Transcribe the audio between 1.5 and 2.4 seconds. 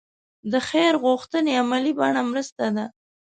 عملي بڼه